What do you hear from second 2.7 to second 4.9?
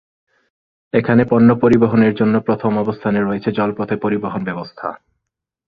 অবস্থানে রয়েছে জলপথে পরিবহন ব্যবস্থা।